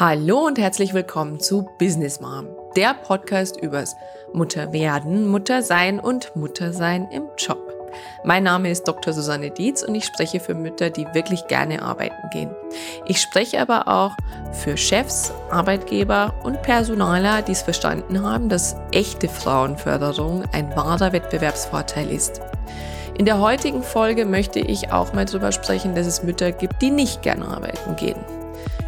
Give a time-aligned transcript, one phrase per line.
[0.00, 3.96] Hallo und herzlich willkommen zu Business Mom, der Podcast übers
[4.32, 7.58] Mutterwerden, Muttersein und Muttersein im Job.
[8.24, 9.12] Mein Name ist Dr.
[9.12, 12.50] Susanne Dietz und ich spreche für Mütter, die wirklich gerne arbeiten gehen.
[13.04, 14.16] Ich spreche aber auch
[14.52, 22.10] für Chefs, Arbeitgeber und Personaler, die es verstanden haben, dass echte Frauenförderung ein wahrer Wettbewerbsvorteil
[22.10, 22.40] ist.
[23.18, 26.90] In der heutigen Folge möchte ich auch mal darüber sprechen, dass es Mütter gibt, die
[26.90, 28.16] nicht gerne arbeiten gehen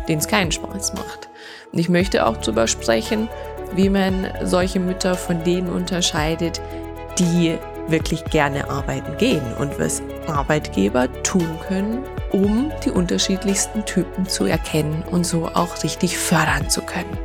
[0.09, 1.29] denen es keinen Spaß macht.
[1.73, 3.29] Und ich möchte auch darüber sprechen,
[3.75, 6.61] wie man solche Mütter von denen unterscheidet,
[7.19, 14.45] die wirklich gerne arbeiten gehen und was Arbeitgeber tun können, um die unterschiedlichsten Typen zu
[14.45, 17.19] erkennen und so auch richtig fördern zu können.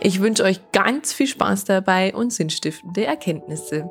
[0.00, 3.90] Ich wünsche euch ganz viel Spaß dabei und sinnstiftende Erkenntnisse.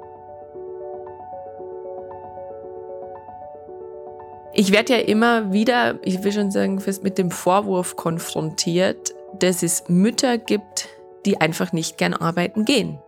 [4.62, 9.64] Ich werde ja immer wieder, ich will schon sagen, fest mit dem Vorwurf konfrontiert, dass
[9.64, 10.88] es Mütter gibt,
[11.26, 13.00] die einfach nicht gern arbeiten gehen.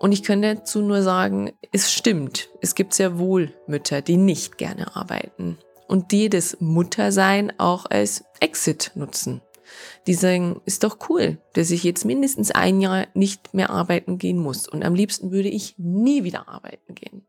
[0.00, 2.48] Und ich könnte dazu nur sagen, es stimmt.
[2.62, 8.24] Es gibt sehr wohl Mütter, die nicht gerne arbeiten und die das Muttersein auch als
[8.40, 9.42] Exit nutzen.
[10.08, 14.38] Die sagen, ist doch cool, dass ich jetzt mindestens ein Jahr nicht mehr arbeiten gehen
[14.38, 14.66] muss.
[14.66, 17.24] Und am liebsten würde ich nie wieder arbeiten gehen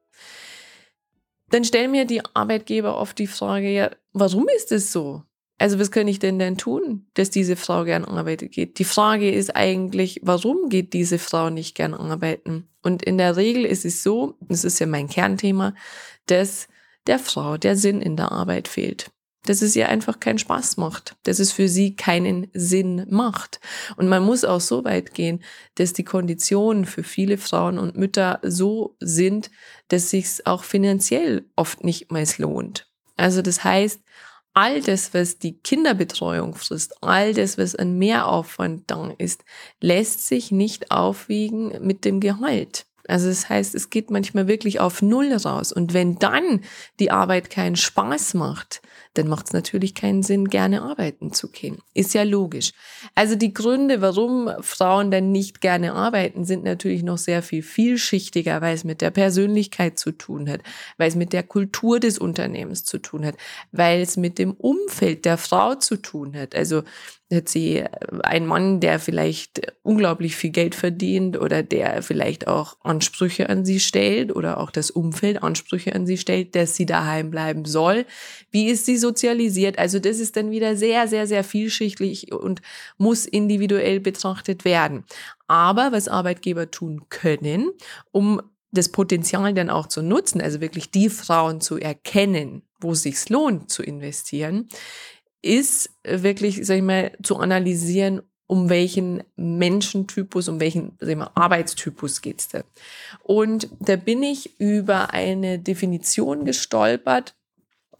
[1.49, 5.23] dann stellen mir die Arbeitgeber oft die Frage, ja, warum ist es so?
[5.59, 8.77] Also was kann ich denn denn tun, dass diese Frau gern arbeiten geht?
[8.77, 12.67] Die Frage ist eigentlich, warum geht diese Frau nicht gern arbeiten?
[12.83, 15.73] Und in der Regel ist es so, das ist ja mein Kernthema,
[16.27, 16.67] dass
[17.07, 19.09] der Frau der Sinn in der Arbeit fehlt
[19.45, 23.59] dass es ihr einfach keinen Spaß macht, dass es für sie keinen Sinn macht.
[23.95, 25.43] Und man muss auch so weit gehen,
[25.75, 29.49] dass die Konditionen für viele Frauen und Mütter so sind,
[29.87, 32.87] dass sich auch finanziell oft nicht mehr lohnt.
[33.15, 34.01] Also das heißt,
[34.53, 39.43] all das, was die Kinderbetreuung frisst, all das, was ein Mehraufwand da ist,
[39.81, 42.87] lässt sich nicht aufwiegen mit dem Gehalt.
[43.07, 45.71] Also das heißt, es geht manchmal wirklich auf Null raus.
[45.71, 46.61] Und wenn dann
[46.99, 48.81] die Arbeit keinen Spaß macht,
[49.17, 51.79] dann macht es natürlich keinen Sinn, gerne arbeiten zu gehen.
[51.93, 52.71] Ist ja logisch.
[53.15, 58.61] Also die Gründe, warum Frauen dann nicht gerne arbeiten, sind natürlich noch sehr viel vielschichtiger,
[58.61, 60.61] weil es mit der Persönlichkeit zu tun hat,
[60.97, 63.35] weil es mit der Kultur des Unternehmens zu tun hat,
[63.71, 66.55] weil es mit dem Umfeld der Frau zu tun hat.
[66.55, 66.83] Also
[67.33, 67.83] hat sie
[68.23, 73.81] einen Mann, der vielleicht unglaublich viel Geld verdient oder der vielleicht auch Ansprüche an sie
[73.81, 78.05] stellt oder auch das Umfeld Ansprüche an sie stellt, dass sie daheim bleiben soll.
[78.51, 79.79] Wie ist sie sozialisiert?
[79.79, 82.61] Also das ist dann wieder sehr, sehr, sehr vielschichtlich und
[82.97, 85.03] muss individuell betrachtet werden.
[85.47, 87.71] Aber was Arbeitgeber tun können,
[88.11, 88.41] um
[88.71, 93.29] das Potenzial dann auch zu nutzen, also wirklich die Frauen zu erkennen, wo es sich
[93.29, 94.67] lohnt zu investieren,
[95.41, 101.31] ist wirklich, sag ich mal, zu analysieren, um welchen Menschentypus, um welchen sag ich mal,
[101.35, 102.63] Arbeitstypus geht's da.
[103.23, 107.35] Und da bin ich über eine Definition gestolpert.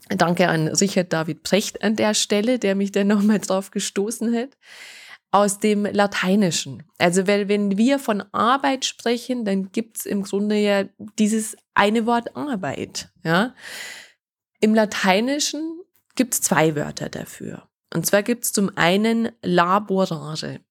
[0.10, 4.50] Danke an Richard David Precht an der Stelle, der mich dann nochmal drauf gestoßen hat.
[5.30, 6.84] Aus dem Lateinischen.
[6.98, 10.86] Also weil, wenn wir von Arbeit sprechen, dann gibt's im Grunde ja
[11.20, 13.10] dieses eine Wort Arbeit.
[13.26, 13.54] Ja?
[14.62, 15.82] Im Lateinischen
[16.16, 17.68] gibt es zwei Wörter dafür.
[17.94, 20.62] Und zwar gibt es zum einen laborare.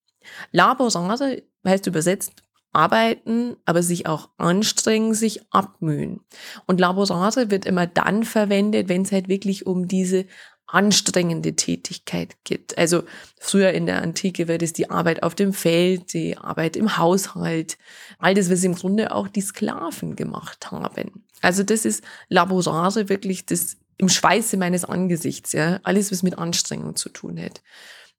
[0.52, 2.42] Laborare heißt übersetzt
[2.76, 6.20] arbeiten, aber sich auch anstrengen, sich abmühen.
[6.66, 10.26] Und laborare wird immer dann verwendet, wenn es halt wirklich um diese
[10.66, 12.76] anstrengende Tätigkeit geht.
[12.76, 13.04] Also
[13.38, 17.78] früher in der Antike wird es die Arbeit auf dem Feld, die Arbeit im Haushalt,
[18.18, 21.24] all das, was im Grunde auch die Sklaven gemacht haben.
[21.40, 25.80] Also das ist Laborare wirklich das im Schweiße meines Angesichts, ja.
[25.82, 27.62] Alles, was mit Anstrengung zu tun hat.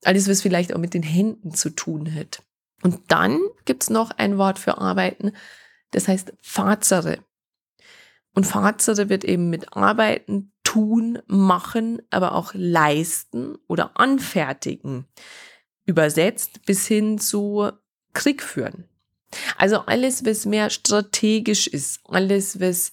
[0.03, 2.41] Alles, was vielleicht auch mit den Händen zu tun hat.
[2.81, 5.31] Und dann gibt's noch ein Wort für Arbeiten,
[5.91, 7.19] das heißt Fazere.
[8.33, 15.07] Und Fazere wird eben mit Arbeiten, tun, machen, aber auch leisten oder anfertigen
[15.85, 17.71] übersetzt bis hin zu
[18.13, 18.83] Krieg führen.
[19.57, 22.91] Also alles, was mehr strategisch ist, alles, was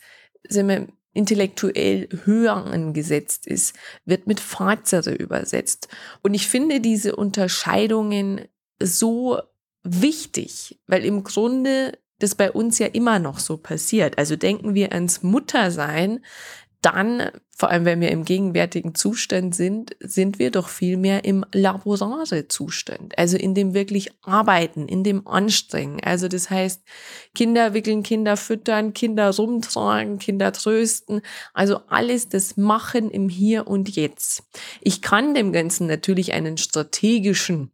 [0.48, 3.74] sagen wir, intellektuell höher angesetzt ist,
[4.04, 5.88] wird mit Fazere übersetzt.
[6.22, 8.48] Und ich finde diese Unterscheidungen
[8.80, 9.40] so
[9.84, 14.18] wichtig, weil im Grunde das bei uns ja immer noch so passiert.
[14.18, 16.20] Also denken wir ans Muttersein,
[16.84, 21.44] dann, vor allem wenn wir im gegenwärtigen Zustand sind, sind wir doch viel mehr im
[21.52, 23.16] Laborare-Zustand.
[23.16, 26.00] Also in dem wirklich Arbeiten, in dem Anstrengen.
[26.04, 26.82] Also das heißt,
[27.34, 31.22] Kinder wickeln, Kinder füttern, Kinder rumtragen, Kinder trösten.
[31.54, 34.42] Also alles das Machen im Hier und Jetzt.
[34.82, 37.70] Ich kann dem Ganzen natürlich einen strategischen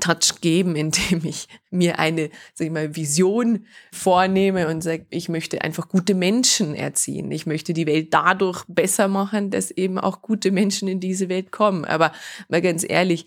[0.00, 5.62] Touch geben, indem ich mir eine, sag ich mal, Vision vornehme und sage, ich möchte
[5.62, 7.30] einfach gute Menschen erziehen.
[7.30, 11.52] Ich möchte die Welt dadurch besser machen, dass eben auch gute Menschen in diese Welt
[11.52, 11.84] kommen.
[11.84, 12.12] Aber
[12.48, 13.26] mal ganz ehrlich,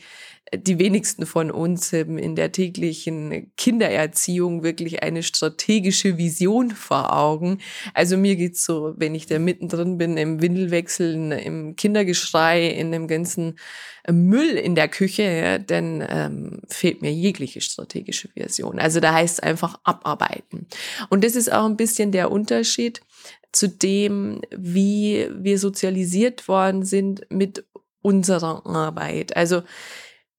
[0.53, 7.59] die wenigsten von uns haben in der täglichen Kindererziehung wirklich eine strategische Vision vor Augen.
[7.93, 13.07] Also mir geht's so, wenn ich da mittendrin bin im Windelwechseln, im Kindergeschrei, in dem
[13.07, 13.57] ganzen
[14.07, 18.77] Müll in der Küche, dann ähm, fehlt mir jegliche strategische Vision.
[18.77, 20.67] Also da heißt es einfach abarbeiten.
[21.09, 23.01] Und das ist auch ein bisschen der Unterschied
[23.51, 27.65] zu dem, wie wir sozialisiert worden sind mit
[28.01, 29.35] unserer Arbeit.
[29.35, 29.63] Also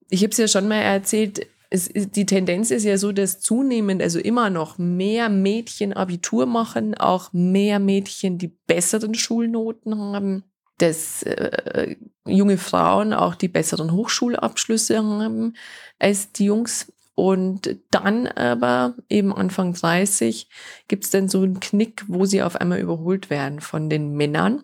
[0.09, 4.01] ich habe es ja schon mal erzählt, es, die Tendenz ist ja so, dass zunehmend,
[4.01, 10.43] also immer noch mehr Mädchen Abitur machen, auch mehr Mädchen die besseren Schulnoten haben,
[10.77, 11.95] dass äh,
[12.25, 15.55] junge Frauen auch die besseren Hochschulabschlüsse haben
[15.99, 16.93] als die Jungs.
[17.15, 20.47] Und dann aber eben Anfang 30
[20.87, 24.63] gibt es dann so einen Knick, wo sie auf einmal überholt werden von den Männern.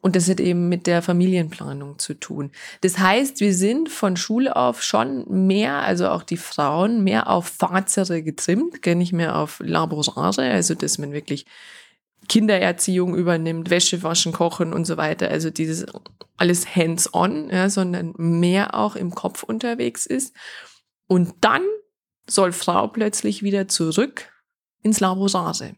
[0.00, 2.50] Und das hat eben mit der Familienplanung zu tun.
[2.80, 7.48] Das heißt, wir sind von Schule auf schon mehr, also auch die Frauen, mehr auf
[7.48, 11.44] Fazere getrimmt, gar nicht mehr auf Laborare, also dass man wirklich
[12.28, 15.28] Kindererziehung übernimmt, Wäsche waschen, kochen und so weiter.
[15.28, 15.84] Also dieses
[16.36, 20.34] alles hands-on, ja, sondern mehr auch im Kopf unterwegs ist.
[21.06, 21.62] Und dann
[22.26, 24.30] soll Frau plötzlich wieder zurück
[24.82, 25.74] ins Laborare.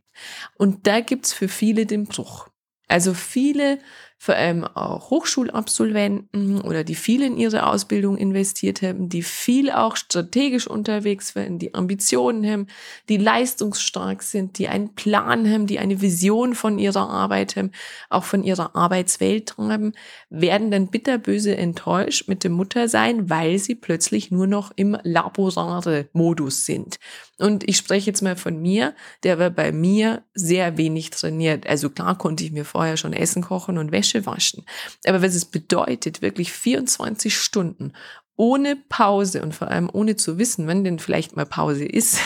[0.56, 2.48] Und da gibt's für viele den Bruch.
[2.86, 3.78] Also viele
[4.22, 9.96] vor allem auch Hochschulabsolventen oder die viel in ihre Ausbildung investiert haben, die viel auch
[9.96, 12.66] strategisch unterwegs waren, die Ambitionen haben,
[13.08, 17.72] die leistungsstark sind, die einen Plan haben, die eine Vision von ihrer Arbeit haben,
[18.10, 19.92] auch von ihrer Arbeitswelt haben,
[20.30, 26.64] werden dann bitterböse enttäuscht mit dem Muttersein, weil sie plötzlich nur noch im laborare Modus
[26.64, 27.00] sind.
[27.38, 28.94] Und ich spreche jetzt mal von mir,
[29.24, 31.66] der war bei mir sehr wenig trainiert.
[31.66, 34.64] Also klar konnte ich mir vorher schon Essen kochen und Wäsche Wäsche waschen.
[35.06, 37.92] Aber was es bedeutet, wirklich 24 Stunden
[38.36, 42.18] ohne Pause und vor allem ohne zu wissen, wann denn vielleicht mal Pause ist,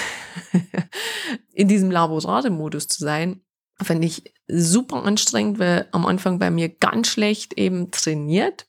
[1.52, 3.40] in diesem Laborare-Modus zu sein,
[3.82, 8.66] fand ich super anstrengend, weil am Anfang bei mir ganz schlecht eben trainiert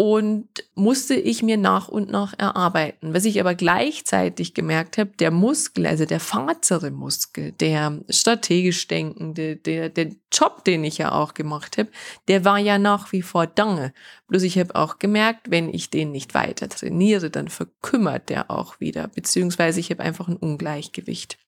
[0.00, 0.46] und
[0.76, 3.14] musste ich mir nach und nach erarbeiten.
[3.14, 9.56] Was ich aber gleichzeitig gemerkt habe, der Muskel, also der fazere Muskel, der strategisch denkende,
[9.56, 11.88] der, der Job, den ich ja auch gemacht habe,
[12.28, 13.92] der war ja nach wie vor dange.
[14.28, 18.78] Bloß ich habe auch gemerkt, wenn ich den nicht weiter trainiere, dann verkümmert der auch
[18.78, 21.38] wieder, beziehungsweise ich habe einfach ein Ungleichgewicht.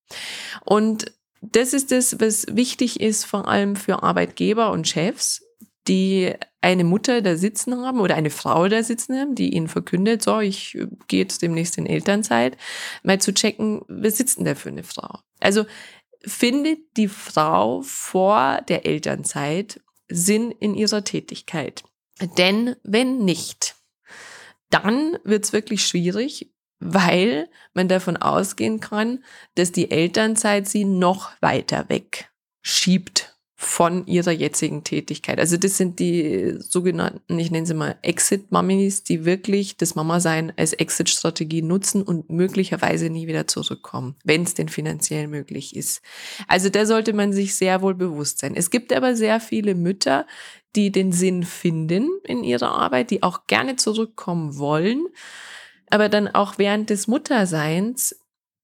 [0.64, 5.44] Und das ist das, was wichtig ist, vor allem für Arbeitgeber und Chefs,
[5.86, 10.22] die eine Mutter da sitzen haben oder eine Frau da sitzen haben, die ihnen verkündet,
[10.22, 10.78] so, ich
[11.08, 12.56] gehe jetzt demnächst in Elternzeit,
[13.02, 15.20] mal zu checken, was sitzt denn da für eine Frau?
[15.40, 15.64] Also
[16.22, 21.82] findet die Frau vor der Elternzeit Sinn in ihrer Tätigkeit?
[22.36, 23.76] Denn wenn nicht,
[24.68, 29.24] dann wird es wirklich schwierig, weil man davon ausgehen kann,
[29.54, 32.30] dass die Elternzeit sie noch weiter weg
[32.62, 33.29] schiebt
[33.62, 35.38] von ihrer jetzigen Tätigkeit.
[35.38, 40.72] Also das sind die sogenannten, ich nenne sie mal Exit-Mummies, die wirklich das Mama-Sein als
[40.72, 46.00] Exit-Strategie nutzen und möglicherweise nie wieder zurückkommen, wenn es denn finanziell möglich ist.
[46.48, 48.54] Also da sollte man sich sehr wohl bewusst sein.
[48.56, 50.26] Es gibt aber sehr viele Mütter,
[50.74, 55.04] die den Sinn finden in ihrer Arbeit, die auch gerne zurückkommen wollen,
[55.90, 58.19] aber dann auch während des Mutterseins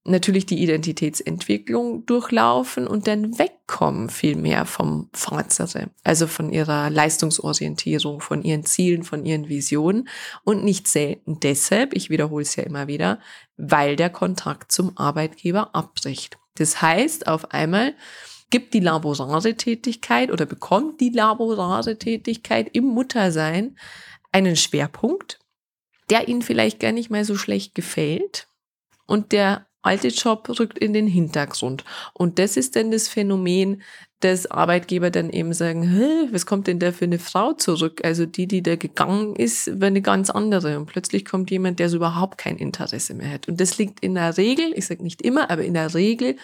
[0.08, 8.20] natürlich die Identitätsentwicklung durchlaufen und dann wegkommen viel mehr vom Fazere, also von ihrer Leistungsorientierung,
[8.20, 10.08] von ihren Zielen, von ihren Visionen
[10.44, 13.20] und nicht selten deshalb, ich wiederhole es ja immer wieder,
[13.56, 16.38] weil der Kontakt zum Arbeitgeber abbricht.
[16.56, 17.94] Das heißt, auf einmal
[18.50, 23.76] gibt die laborare Tätigkeit oder bekommt die laborare Tätigkeit im Muttersein
[24.32, 25.40] einen Schwerpunkt,
[26.10, 28.48] der ihnen vielleicht gar nicht mal so schlecht gefällt
[29.06, 31.84] und der alte Job rückt in den Hintergrund.
[32.12, 33.82] Und das ist dann das Phänomen,
[34.20, 38.00] dass Arbeitgeber dann eben sagen, was kommt denn da für eine Frau zurück?
[38.04, 40.78] Also die, die da gegangen ist, war eine ganz andere.
[40.78, 43.48] Und plötzlich kommt jemand, der so überhaupt kein Interesse mehr hat.
[43.48, 46.36] Und das liegt in der Regel, ich sage nicht immer, aber in der Regel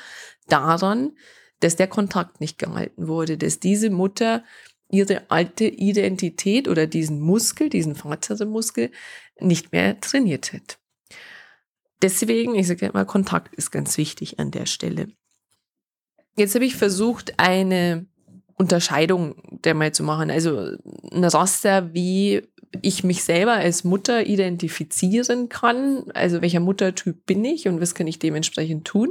[0.48, 1.12] daran,
[1.60, 4.44] dass der Kontakt nicht gehalten wurde, dass diese Mutter
[4.90, 8.90] ihre alte Identität oder diesen Muskel, diesen Vatermuskel
[9.40, 10.78] nicht mehr trainiert hat.
[12.02, 15.08] Deswegen, ich sage immer, Kontakt ist ganz wichtig an der Stelle.
[16.36, 18.06] Jetzt habe ich versucht, eine
[18.56, 20.30] Unterscheidung der mal zu machen.
[20.30, 20.76] Also
[21.10, 22.42] ein Raster, wie
[22.80, 28.06] ich mich selber als Mutter identifizieren kann, also welcher Muttertyp bin ich und was kann
[28.06, 29.10] ich dementsprechend tun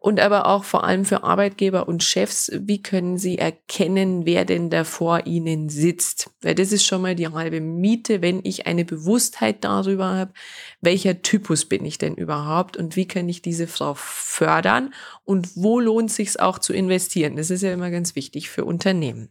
[0.00, 4.70] und aber auch vor allem für Arbeitgeber und Chefs, wie können sie erkennen, wer denn
[4.70, 6.30] da vor ihnen sitzt?
[6.40, 10.32] Weil das ist schon mal die halbe Miete, wenn ich eine Bewusstheit darüber habe,
[10.80, 15.80] welcher Typus bin ich denn überhaupt und wie kann ich diese Frau fördern und wo
[15.80, 17.34] lohnt sich auch zu investieren?
[17.34, 19.30] Das ist ja immer ganz wichtig für Unternehmen.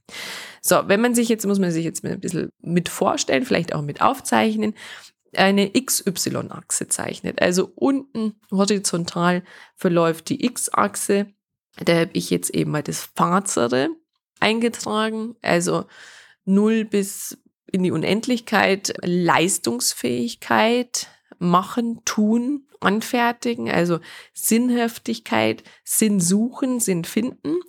[0.62, 3.84] So, wenn man sich jetzt, muss man sich jetzt ein bisschen mit vorstellen, vielleicht auch
[3.84, 4.74] mit aufzeichnen,
[5.38, 7.42] eine XY-Achse zeichnet.
[7.42, 9.44] Also unten horizontal
[9.76, 11.28] verläuft die X-Achse.
[11.84, 13.90] Da habe ich jetzt eben mal das Fazere
[14.40, 15.36] eingetragen.
[15.42, 15.86] Also
[16.46, 17.38] 0 bis
[17.72, 21.08] in die Unendlichkeit Leistungsfähigkeit,
[21.40, 24.00] machen, tun, anfertigen, also
[24.34, 27.60] Sinnhaftigkeit, Sinn suchen, Sinn finden.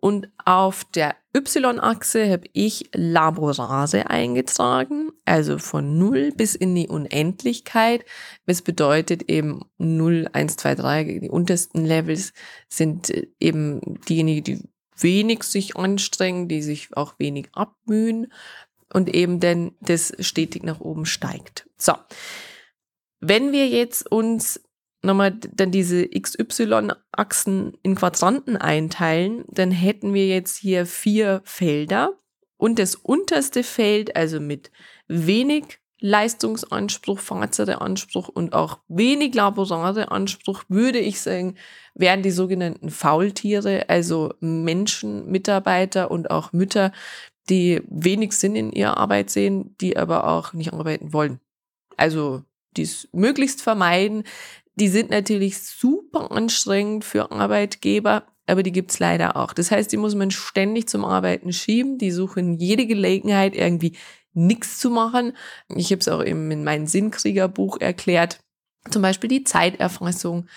[0.00, 8.04] Und auf der Y-Achse habe ich Laborase eingetragen, also von 0 bis in die Unendlichkeit.
[8.46, 12.32] Das bedeutet eben 0, 1, 2, 3, die untersten Levels
[12.68, 18.32] sind eben diejenigen, die wenig sich anstrengen, die sich auch wenig abmühen
[18.92, 21.68] und eben denn das stetig nach oben steigt.
[21.76, 21.94] So.
[23.20, 24.60] Wenn wir jetzt uns
[25.02, 32.12] nochmal dann diese XY-Achsen in Quadranten einteilen, dann hätten wir jetzt hier vier Felder
[32.56, 34.70] und das unterste Feld, also mit
[35.08, 41.56] wenig Leistungsanspruch, Fahrzeuganspruch und auch wenig Laborareanspruch, würde ich sagen,
[41.94, 46.92] wären die sogenannten Faultiere, also Menschen, Mitarbeiter und auch Mütter,
[47.50, 51.40] die wenig Sinn in ihrer Arbeit sehen, die aber auch nicht arbeiten wollen.
[51.96, 52.42] Also
[52.76, 54.24] dies möglichst vermeiden.
[54.74, 59.52] Die sind natürlich super anstrengend für Arbeitgeber, aber die gibt's leider auch.
[59.52, 61.98] Das heißt, die muss man ständig zum Arbeiten schieben.
[61.98, 63.96] Die suchen jede Gelegenheit, irgendwie
[64.32, 65.36] nichts zu machen.
[65.68, 68.40] Ich habe es auch eben in meinem Sinnkriegerbuch erklärt.
[68.90, 70.48] Zum Beispiel die Zeiterfassung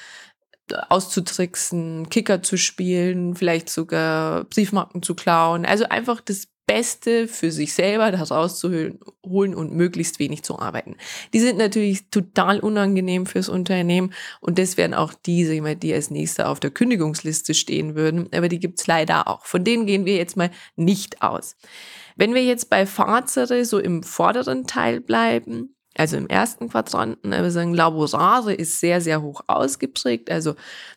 [0.90, 5.66] auszutricksen, Kicker zu spielen, vielleicht sogar Briefmarken zu klauen.
[5.66, 10.96] Also einfach das Beste für sich selber das rauszuholen und möglichst wenig zu arbeiten.
[11.34, 16.48] Die sind natürlich total unangenehm fürs Unternehmen und das wären auch diese, die als nächste
[16.48, 19.46] auf der Kündigungsliste stehen würden, aber die gibt's leider auch.
[19.46, 21.56] Von denen gehen wir jetzt mal nicht aus.
[22.16, 27.52] Wenn wir jetzt bei Fazere so im vorderen Teil bleiben, also im ersten Quadranten, aber
[27.52, 30.32] sagen, Laborare ist sehr, sehr hoch ausgeprägt.
[30.32, 30.56] Also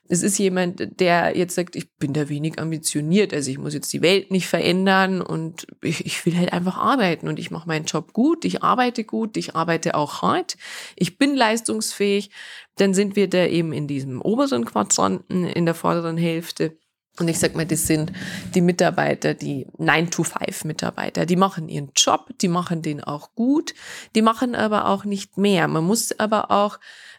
[0.09, 3.93] es ist jemand, der jetzt sagt, ich bin da wenig ambitioniert, also ich muss jetzt
[3.93, 7.85] die Welt nicht verändern und ich, ich will halt einfach arbeiten und ich mache meinen
[7.85, 10.57] Job gut, ich arbeite gut, ich arbeite auch hart,
[10.97, 12.31] ich bin leistungsfähig.
[12.77, 16.77] Dann sind wir da eben in diesem oberen Quadranten in der vorderen Hälfte.
[17.19, 18.13] Und ich sag mal, das sind
[18.55, 21.27] die Mitarbeiter, die 9-to-5-Mitarbeiter.
[21.27, 23.75] Die machen ihren Job, die machen den auch gut,
[24.15, 25.67] die machen aber auch nicht mehr.
[25.69, 26.79] Man muss aber auch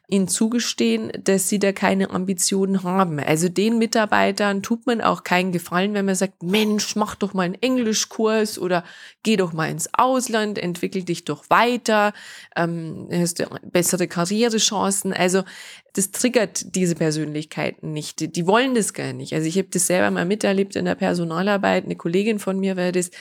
[0.10, 3.20] ihnen zugestehen, dass sie da keine Ambitionen haben.
[3.20, 7.44] Also den Mitarbeitern tut man auch keinen Gefallen, wenn man sagt, Mensch, mach doch mal
[7.44, 8.86] einen Englischkurs oder
[9.24, 12.14] geh doch mal ins Ausland, entwickel dich doch weiter,
[12.56, 15.12] ähm, hast du bessere Karrierechancen.
[15.12, 15.44] Also
[15.92, 18.36] das triggert diese Persönlichkeiten nicht.
[18.36, 19.34] Die, wollen das gar nicht.
[19.34, 21.84] Also ich habe das selber mal miterlebt in der Personalarbeit.
[21.84, 23.12] Eine Kollegin von mir war das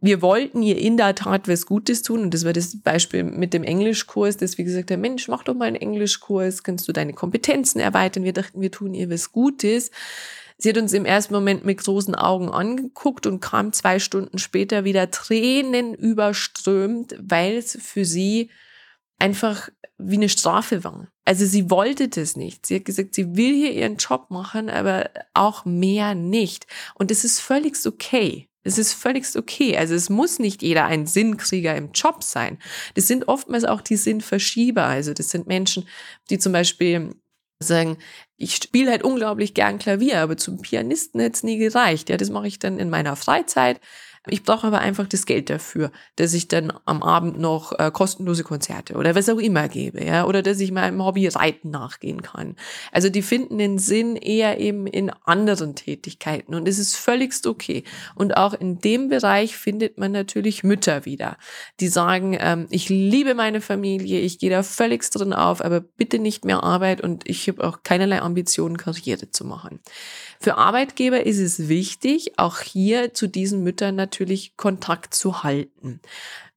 [0.00, 2.20] wir wollten ihr in der Tat was Gutes tun.
[2.20, 5.54] Und das war das Beispiel mit dem Englischkurs, dass wir gesagt haben, Mensch, mach doch
[5.54, 6.25] mal einen Englischkurs,
[6.64, 8.24] kannst du deine Kompetenzen erweitern.
[8.24, 9.90] Wir dachten, wir tun ihr was Gutes.
[10.58, 14.84] Sie hat uns im ersten Moment mit großen Augen angeguckt und kam zwei Stunden später
[14.84, 18.50] wieder Tränen überströmt, weil es für sie
[19.18, 19.68] einfach
[19.98, 21.08] wie eine Strafe war.
[21.24, 22.66] Also sie wollte das nicht.
[22.66, 26.66] Sie hat gesagt, sie will hier ihren Job machen, aber auch mehr nicht.
[26.94, 28.48] Und das ist völlig okay.
[28.66, 29.76] Es ist völlig okay.
[29.76, 32.58] Also es muss nicht jeder ein Sinnkrieger im Job sein.
[32.94, 34.84] Das sind oftmals auch die Sinnverschieber.
[34.84, 35.88] Also das sind Menschen,
[36.30, 37.14] die zum Beispiel
[37.58, 37.96] sagen,
[38.36, 42.10] ich spiele halt unglaublich gern Klavier, aber zum Pianisten hätte es nie gereicht.
[42.10, 43.80] Ja, das mache ich dann in meiner Freizeit.
[44.28, 48.42] Ich brauche aber einfach das Geld dafür, dass ich dann am Abend noch äh, kostenlose
[48.42, 52.56] Konzerte oder was auch immer gebe, ja, oder dass ich meinem Hobby Reiten nachgehen kann.
[52.90, 57.84] Also die finden den Sinn eher eben in anderen Tätigkeiten und es ist völligst okay.
[58.16, 61.36] Und auch in dem Bereich findet man natürlich Mütter wieder,
[61.78, 66.18] die sagen, ähm, ich liebe meine Familie, ich gehe da völligst drin auf, aber bitte
[66.18, 69.78] nicht mehr Arbeit und ich habe auch keinerlei Ambitionen, Karriere zu machen.
[70.40, 74.15] Für Arbeitgeber ist es wichtig, auch hier zu diesen Müttern natürlich
[74.56, 76.00] Kontakt zu halten,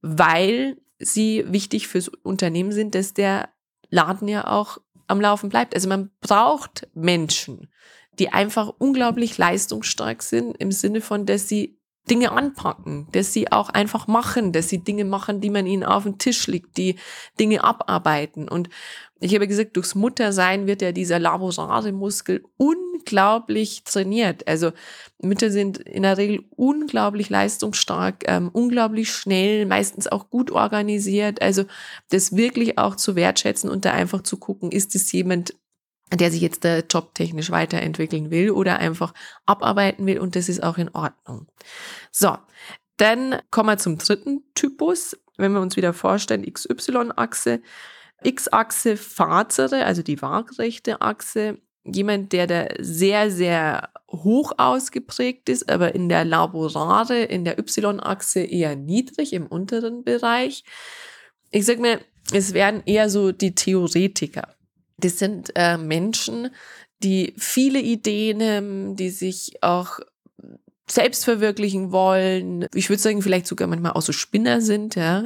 [0.02, 3.50] weil sie wichtig fürs Unternehmen sind, dass der
[3.90, 5.74] Laden ja auch am Laufen bleibt.
[5.74, 7.70] Also man braucht Menschen,
[8.14, 11.79] die einfach unglaublich leistungsstark sind im Sinne von, dass sie
[12.10, 16.04] Dinge anpacken, dass sie auch einfach machen, dass sie Dinge machen, die man ihnen auf
[16.04, 16.96] den Tisch legt, die
[17.40, 18.50] Dinge abarbeiten.
[18.50, 18.70] Und
[19.20, 24.48] ich habe gesagt, durchs Muttersein wird ja dieser laborare Muskel unglaublich trainiert.
[24.48, 24.72] Also
[25.22, 31.42] Mütter sind in der Regel unglaublich leistungsstark, ähm, unglaublich schnell, meistens auch gut organisiert.
[31.42, 31.66] Also
[32.10, 35.54] das wirklich auch zu wertschätzen und da einfach zu gucken, ist es jemand,
[36.14, 39.14] der sich jetzt da jobtechnisch weiterentwickeln will oder einfach
[39.46, 41.48] abarbeiten will und das ist auch in Ordnung.
[42.12, 42.38] So,
[42.98, 45.18] dann kommen wir zum dritten Typus.
[45.38, 47.62] Wenn wir uns wieder vorstellen, XY-Achse,
[48.24, 55.96] X-Achse Fazere, also die waagerechte Achse, jemand, der da sehr, sehr hoch ausgeprägt ist, aber
[55.96, 60.64] in der Laborare, in der Y-Achse eher niedrig im unteren Bereich.
[61.52, 62.02] Ich sag mir,
[62.34, 64.56] es werden eher so die Theoretiker.
[65.00, 66.50] Das sind äh, Menschen,
[67.02, 70.00] die viele Ideen haben, die sich auch
[70.92, 72.68] selbst verwirklichen wollen.
[72.74, 75.24] Ich würde sagen, vielleicht sogar manchmal auch so Spinner sind, ja,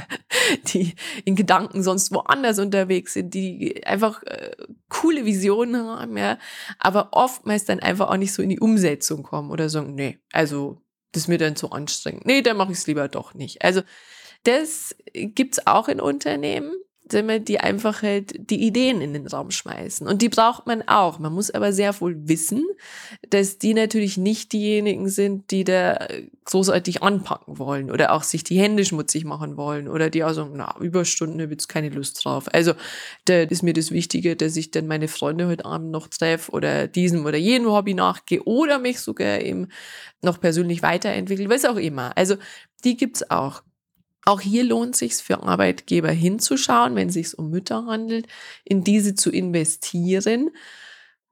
[0.68, 4.52] die in Gedanken sonst woanders unterwegs sind, die einfach äh,
[4.88, 6.38] coole Visionen haben, ja,
[6.78, 10.80] aber oftmals dann einfach auch nicht so in die Umsetzung kommen oder sagen, nee, also
[11.12, 12.24] das ist mir dann zu anstrengend.
[12.24, 13.62] Nee, dann mache ich es lieber doch nicht.
[13.62, 13.82] Also
[14.44, 16.72] das gibt's auch in Unternehmen
[17.04, 20.06] die einfach halt die Ideen in den Raum schmeißen.
[20.06, 21.18] Und die braucht man auch.
[21.18, 22.64] Man muss aber sehr wohl wissen,
[23.28, 26.06] dass die natürlich nicht diejenigen sind, die da
[26.44, 30.52] großartig anpacken wollen oder auch sich die Hände schmutzig machen wollen oder die auch sagen,
[30.56, 32.46] na, Überstunden habe jetzt keine Lust drauf.
[32.52, 32.72] Also
[33.26, 36.88] da ist mir das Wichtige, dass ich dann meine Freunde heute Abend noch treffe oder
[36.88, 39.68] diesem oder jenem Hobby nachgehe oder mich sogar eben
[40.22, 42.16] noch persönlich weiterentwickle, was auch immer.
[42.16, 42.36] Also
[42.84, 43.62] die gibt's auch.
[44.24, 48.26] Auch hier lohnt sich für Arbeitgeber hinzuschauen, wenn es sich um Mütter handelt,
[48.64, 50.50] in diese zu investieren,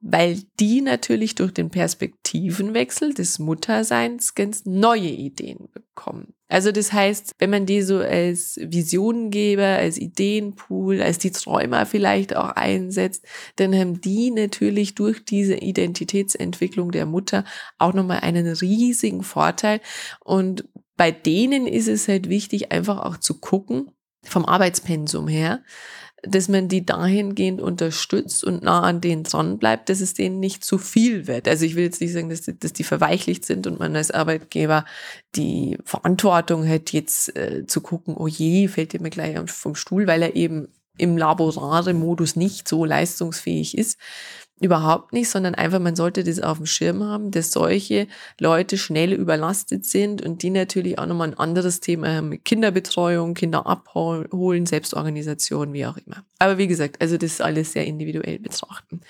[0.01, 6.33] weil die natürlich durch den Perspektivenwechsel des Mutterseins ganz neue Ideen bekommen.
[6.49, 12.35] Also das heißt, wenn man die so als Visionengeber, als Ideenpool, als die Träumer vielleicht
[12.35, 17.45] auch einsetzt, dann haben die natürlich durch diese Identitätsentwicklung der Mutter
[17.77, 19.79] auch nochmal einen riesigen Vorteil
[20.19, 20.65] und
[20.97, 23.91] bei denen ist es halt wichtig, einfach auch zu gucken,
[24.23, 25.63] vom Arbeitspensum her,
[26.23, 30.63] dass man die dahingehend unterstützt und nah an denen dran bleibt, dass es denen nicht
[30.63, 31.47] zu viel wird.
[31.47, 34.11] Also ich will jetzt nicht sagen, dass die, dass die verweichlicht sind und man als
[34.11, 34.85] Arbeitgeber
[35.35, 40.05] die Verantwortung hat, jetzt äh, zu gucken, oh je, fällt dir mir gleich vom Stuhl,
[40.05, 43.97] weil er eben im Laborare-Modus nicht so leistungsfähig ist.
[44.61, 48.07] Überhaupt nicht, sondern einfach, man sollte das auf dem Schirm haben, dass solche
[48.39, 53.33] Leute schnell überlastet sind und die natürlich auch nochmal ein anderes Thema haben mit Kinderbetreuung,
[53.33, 56.23] Kinder abholen, Selbstorganisation, wie auch immer.
[56.37, 59.01] Aber wie gesagt, also das ist alles sehr individuell betrachten.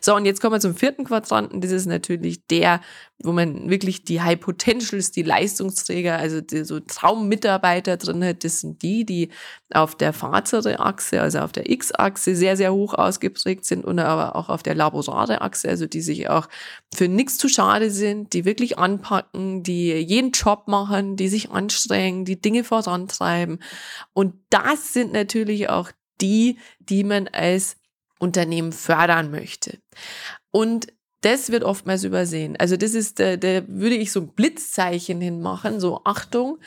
[0.00, 1.60] So, und jetzt kommen wir zum vierten Quadranten.
[1.60, 2.80] Das ist natürlich der,
[3.18, 8.44] wo man wirklich die High Potentials, die Leistungsträger, also die, so Traummitarbeiter drin hat.
[8.44, 9.28] Das sind die, die
[9.72, 14.48] auf der Fazere-Achse, also auf der X-Achse sehr, sehr hoch ausgeprägt sind und aber auch
[14.48, 16.48] auf der Labor Laborare-Achse, also die sich auch
[16.94, 22.24] für nichts zu schade sind, die wirklich anpacken, die jeden Job machen, die sich anstrengen,
[22.24, 23.62] die Dinge vorantreiben.
[24.12, 27.76] Und das sind natürlich auch die, die man als
[28.18, 29.78] Unternehmen fördern möchte.
[30.50, 30.88] Und
[31.22, 32.56] das wird oftmals übersehen.
[32.58, 36.58] Also das ist, da, da würde ich so ein Blitzzeichen hinmachen, so Achtung,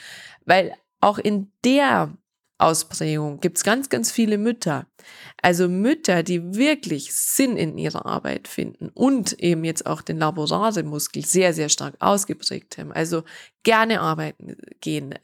[0.46, 2.16] weil auch in der
[2.58, 4.88] Ausprägung gibt es ganz, ganz viele Mütter.
[5.42, 11.26] Also Mütter, die wirklich Sinn in ihrer Arbeit finden und eben jetzt auch den Laborare-Muskel
[11.26, 12.92] sehr, sehr stark ausgeprägt haben.
[12.92, 13.24] Also
[13.64, 15.16] gerne arbeiten gehen,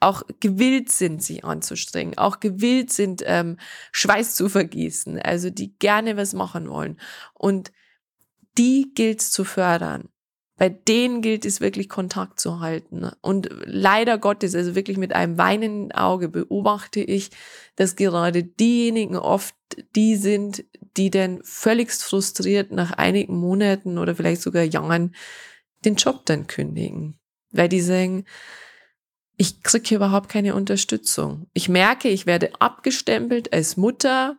[0.00, 3.58] auch gewillt sind, sich anzustrengen, auch gewillt sind, ähm,
[3.92, 6.98] Schweiß zu vergießen, also die gerne was machen wollen.
[7.34, 7.72] Und
[8.56, 10.08] die gilt es zu fördern
[10.58, 13.08] bei denen gilt es wirklich Kontakt zu halten.
[13.22, 17.30] Und leider Gottes, also wirklich mit einem weinenden Auge beobachte ich,
[17.76, 19.54] dass gerade diejenigen oft
[19.94, 20.64] die sind,
[20.96, 25.14] die dann völligst frustriert nach einigen Monaten oder vielleicht sogar Jahren
[25.84, 27.18] den Job dann kündigen.
[27.52, 28.24] Weil die sagen,
[29.36, 31.46] ich kriege hier überhaupt keine Unterstützung.
[31.52, 34.36] Ich merke, ich werde abgestempelt als Mutter,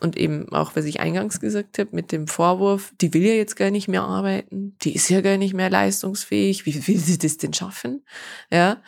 [0.00, 3.56] und eben auch, was ich eingangs gesagt habe, mit dem Vorwurf, die will ja jetzt
[3.56, 7.36] gar nicht mehr arbeiten, die ist ja gar nicht mehr leistungsfähig, wie will sie das
[7.36, 8.04] denn schaffen?
[8.50, 8.82] Ja.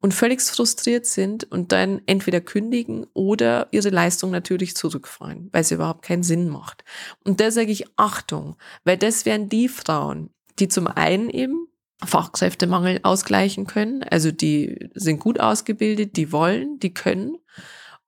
[0.00, 5.70] Und völlig frustriert sind und dann entweder kündigen oder ihre Leistung natürlich zurückfahren, weil es
[5.72, 6.84] überhaupt keinen Sinn macht.
[7.24, 11.66] Und da sage ich Achtung, weil das wären die Frauen, die zum einen eben
[12.04, 17.38] Fachkräftemangel ausgleichen können, also die sind gut ausgebildet, die wollen, die können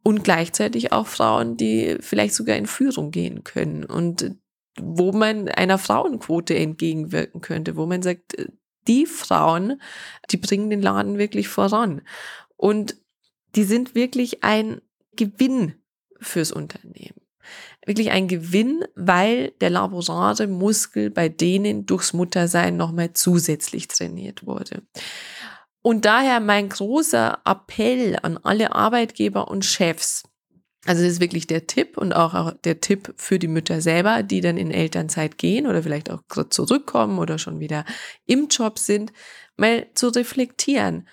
[0.09, 4.37] und gleichzeitig auch Frauen, die vielleicht sogar in Führung gehen können und
[4.81, 8.35] wo man einer Frauenquote entgegenwirken könnte, wo man sagt,
[8.87, 9.83] die Frauen,
[10.31, 12.01] die bringen den Laden wirklich voran.
[12.57, 12.97] Und
[13.55, 14.81] die sind wirklich ein
[15.15, 15.75] Gewinn
[16.21, 17.21] fürs Unternehmen.
[17.85, 24.85] Wirklich ein Gewinn, weil der laborare Muskel bei denen durchs Muttersein nochmal zusätzlich trainiert wurde.
[25.83, 30.25] Und daher mein großer Appell an alle Arbeitgeber und Chefs.
[30.87, 34.41] Also das ist wirklich der Tipp und auch der Tipp für die Mütter selber, die
[34.41, 37.85] dann in Elternzeit gehen oder vielleicht auch zurückkommen oder schon wieder
[38.27, 39.13] im Job sind,
[39.57, 41.07] mal zu reflektieren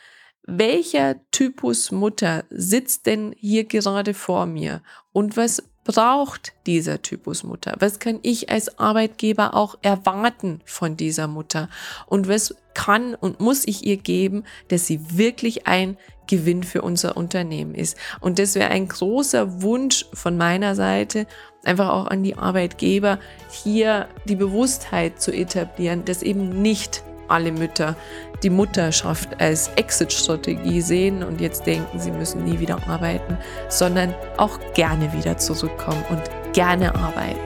[0.48, 7.76] welcher Typus Mutter sitzt denn hier gerade vor mir und was braucht dieser Typus Mutter?
[7.80, 11.70] Was kann ich als Arbeitgeber auch erwarten von dieser Mutter?
[12.08, 15.96] Und was kann und muss ich ihr geben, dass sie wirklich ein
[16.28, 17.98] Gewinn für unser Unternehmen ist?
[18.20, 21.28] Und das wäre ein großer Wunsch von meiner Seite,
[21.64, 23.20] einfach auch an die Arbeitgeber,
[23.50, 27.96] hier die Bewusstheit zu etablieren, dass eben nicht alle Mütter
[28.44, 33.38] die Mutterschaft als Exit-Strategie sehen und jetzt denken, sie müssen nie wieder arbeiten,
[33.70, 36.22] sondern auch gerne wieder zurückkommen und
[36.54, 37.40] gerne arbeiten.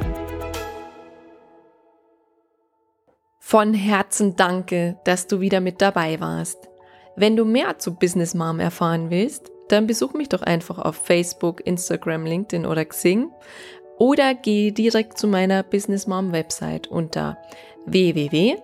[3.39, 6.69] Von Herzen danke, dass du wieder mit dabei warst.
[7.15, 11.65] Wenn du mehr zu Business Mom erfahren willst, dann besuch mich doch einfach auf Facebook,
[11.65, 13.31] Instagram, LinkedIn oder Xing
[13.97, 17.37] oder geh direkt zu meiner Business Mom Website unter
[17.85, 18.57] www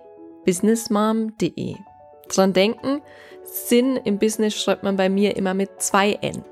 [0.46, 1.76] businessmom.de.
[2.28, 3.02] Dran denken,
[3.44, 6.42] Sinn im Business schreibt man bei mir immer mit zwei N.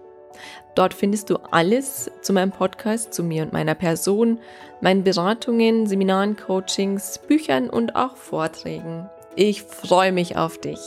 [0.75, 4.41] Dort findest du alles zu meinem Podcast, zu mir und meiner Person,
[4.81, 9.09] meinen Beratungen, Seminaren, Coachings, Büchern und auch Vorträgen.
[9.37, 10.81] Ich freue mich auf dich.